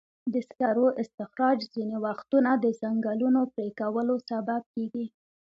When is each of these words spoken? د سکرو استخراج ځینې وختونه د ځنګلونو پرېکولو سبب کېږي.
د 0.33 0.35
سکرو 0.47 0.85
استخراج 1.03 1.59
ځینې 1.73 1.97
وختونه 2.05 2.51
د 2.63 2.65
ځنګلونو 2.81 3.41
پرېکولو 3.55 4.15
سبب 4.29 4.61
کېږي. 4.73 5.05